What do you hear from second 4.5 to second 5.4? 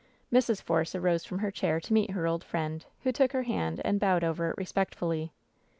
respect fully.